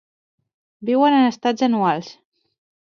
[0.91, 2.13] Viuen en estats anuals.